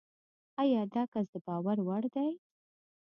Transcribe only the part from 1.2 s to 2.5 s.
دباور وړ دی؟